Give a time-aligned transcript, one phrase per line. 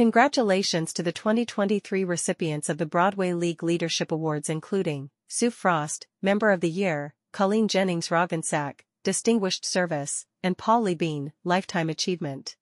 [0.00, 6.50] Congratulations to the 2023 recipients of the Broadway League Leadership Awards including Sue Frost, Member
[6.52, 12.56] of the Year, Colleen Jennings Roggensack, Distinguished Service, and Paul Libin, Lifetime Achievement.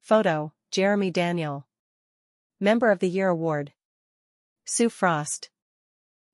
[0.00, 1.66] Photo, Jeremy Daniel.
[2.60, 3.72] Member of the Year Award.
[4.64, 5.50] Sue Frost.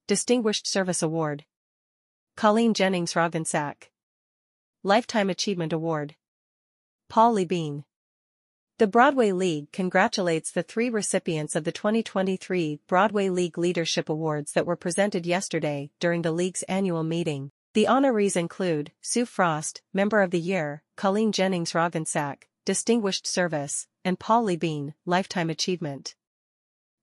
[0.07, 1.47] Distinguished Service Award.
[2.37, 3.85] Colleen Jennings Roggensack.
[4.83, 6.15] Lifetime Achievement Award.
[7.09, 7.85] Paul Libin.
[8.81, 14.65] The Broadway League congratulates the three recipients of the 2023 Broadway League Leadership Awards that
[14.65, 17.51] were presented yesterday during the league's annual meeting.
[17.75, 24.19] The honorees include Sue Frost, Member of the Year, Colleen Jennings Roggensack, Distinguished Service, and
[24.19, 26.15] Paul Libin, Lifetime Achievement.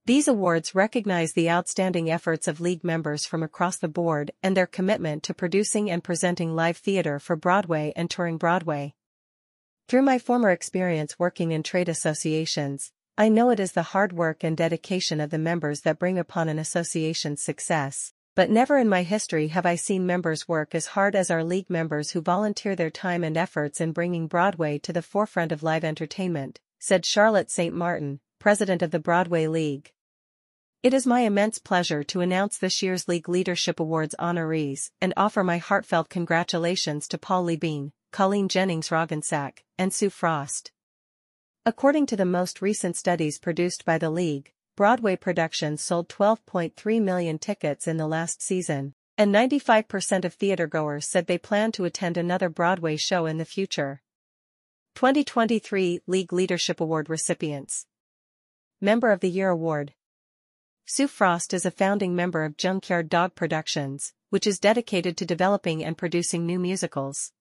[0.08, 4.66] These awards recognize the outstanding efforts of league members from across the board and their
[4.66, 8.96] commitment to producing and presenting live theater for Broadway and touring Broadway.
[9.88, 14.44] Through my former experience working in trade associations, I know it is the hard work
[14.44, 19.03] and dedication of the members that bring upon an association's success, but never in my
[19.03, 22.89] history have I seen members work as hard as our league members who volunteer their
[22.89, 27.73] time and efforts in bringing Broadway to the forefront of live entertainment, said Charlotte St.
[27.73, 29.94] Martin, president of the Broadway League.
[30.84, 35.45] It is my immense pleasure to announce this year's League Leadership Awards honorees and offer
[35.45, 40.72] my heartfelt congratulations to Paul Bean, Colleen Jennings Roggensack, and Sue Frost.
[41.68, 47.38] According to the most recent studies produced by the League, Broadway productions sold 12.3 million
[47.38, 52.50] tickets in the last season, and 95% of theatergoers said they plan to attend another
[52.50, 54.02] Broadway show in the future.
[54.96, 57.86] 2023 League Leadership Award recipients
[58.81, 59.94] Member of the Year Award
[60.88, 65.86] Sue Frost is a founding member of Junkyard Dog Productions, which is dedicated to developing
[65.86, 67.31] and producing new musicals.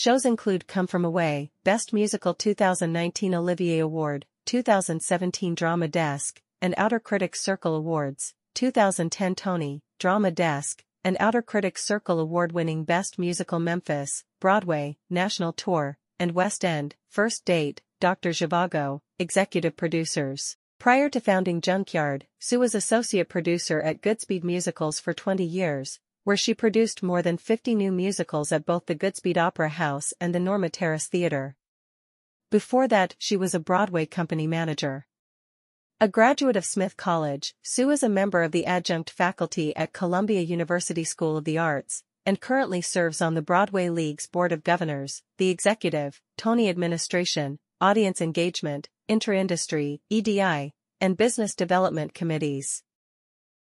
[0.00, 7.00] Shows include Come From Away, Best Musical 2019 Olivier Award, 2017 Drama Desk, and Outer
[7.00, 14.22] Critics Circle Awards, 2010 Tony, Drama Desk, and Outer Critics Circle Award-winning Best Musical Memphis,
[14.38, 18.30] Broadway, National Tour, and West End, First Date, Dr.
[18.30, 20.56] Zhivago, Executive Producers.
[20.78, 26.36] Prior to founding Junkyard, Sue was associate producer at Goodspeed Musicals for 20 years, where
[26.36, 30.38] she produced more than 50 new musicals at both the Goodspeed Opera House and the
[30.38, 31.56] Norma Terris Theatre.
[32.50, 35.06] Before that, she was a Broadway company manager.
[36.02, 40.42] A graduate of Smith College, Sue is a member of the adjunct faculty at Columbia
[40.42, 45.22] University School of the Arts, and currently serves on the Broadway League's Board of Governors,
[45.38, 52.82] the Executive, Tony Administration, Audience Engagement, Inter-Industry, EDI, and Business Development Committees.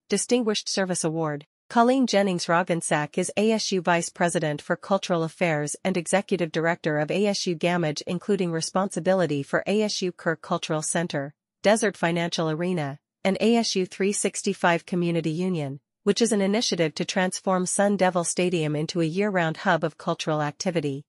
[0.09, 6.53] Distinguished Service Award Colleen Jennings Roggensack is ASU Vice President for Cultural Affairs and Executive
[6.53, 13.39] Director of ASU Gammage including responsibility for ASU Kirk Cultural Center, Desert Financial Arena, and
[13.41, 19.07] ASU 365 Community Union, which is an initiative to transform Sun Devil Stadium into a
[19.07, 21.07] year-round hub of cultural activity.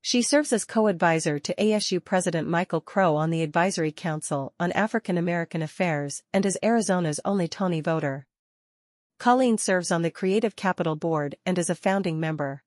[0.00, 5.18] She serves as co-advisor to ASU President Michael Crow on the Advisory Council on African
[5.18, 8.26] American Affairs and is Arizona's only Tony voter.
[9.18, 12.62] Colleen serves on the Creative Capital Board and is a founding member.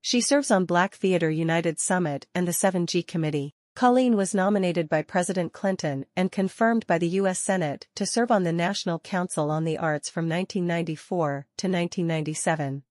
[0.00, 3.54] She serves on Black Theater United Summit and the 7G Committee.
[3.74, 7.38] Colleen was nominated by President Clinton and confirmed by the U.S.
[7.38, 12.82] Senate to serve on the National Council on the Arts from 1994 to 1997.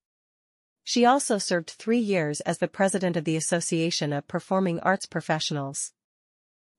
[0.83, 5.91] She also served three years as the president of the Association of Performing Arts Professionals.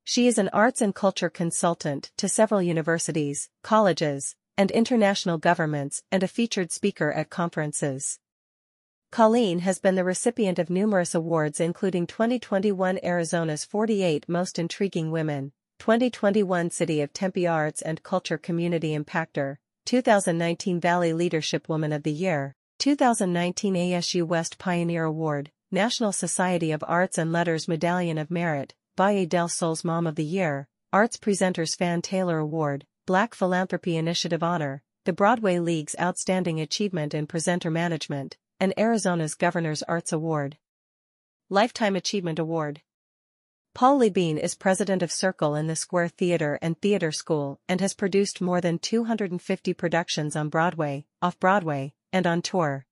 [0.03, 6.23] She is an arts and culture consultant to several universities, colleges, and international governments and
[6.23, 8.19] a featured speaker at conferences.
[9.11, 15.53] Colleen has been the recipient of numerous awards including 2021 Arizona's 48 Most Intriguing Women,
[15.79, 22.13] 2021 City of Tempe Arts and Culture Community Impactor, 2019 Valley Leadership Woman of the
[22.13, 28.75] Year, 2019 ASU West Pioneer Award, National Society of Arts and Letters Medallion of Merit,
[28.97, 34.45] Valle del Sol's Mom of the Year, Arts Presenters Fan Taylor Award, Black Philanthropy Initiative
[34.45, 40.57] Honor, the Broadway League's Outstanding Achievement in Presenter Management, and Arizona's Governor's Arts Award.
[41.51, 42.83] Lifetime Achievement Award.
[43.75, 47.93] Paul Bean is president of Circle in the Square Theater and Theater School and has
[47.93, 52.87] produced more than 250 productions on Broadway, off-Broadway, and on tour.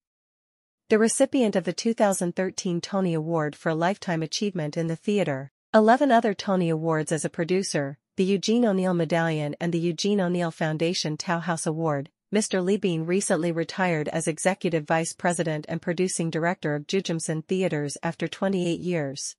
[0.89, 6.35] The recipient of the 2013 Tony Award for Lifetime Achievement in the Theater, 11 other
[6.35, 11.39] Tony Awards as a producer, the Eugene O'Neill Medallion and the Eugene O'Neill Foundation Tao
[11.39, 12.63] House Award, Mr.
[12.63, 18.79] Libin recently retired as Executive Vice President and Producing Director of Jujamcyn Theaters after 28
[18.79, 19.37] years.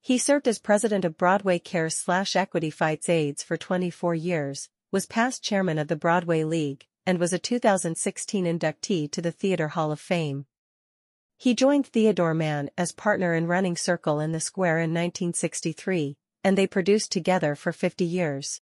[0.00, 5.06] He served as president of Broadway Cares slash Equity Fights AIDS for 24 years, was
[5.06, 9.90] past chairman of the Broadway League, and was a 2016 inductee to the Theatre Hall
[9.90, 10.46] of Fame.
[11.36, 16.16] He joined Theodore Mann as partner in Running Circle in the Square in 1963,
[16.46, 18.60] and they produced together for 50 years.